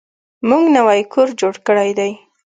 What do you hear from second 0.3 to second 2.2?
موږ نوی کور جوړ کړی دی.